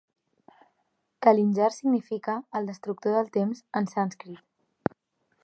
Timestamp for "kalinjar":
1.25-1.71